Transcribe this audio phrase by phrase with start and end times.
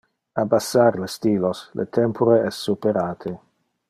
[0.43, 3.37] Abassar le stilos, le tempore es superate.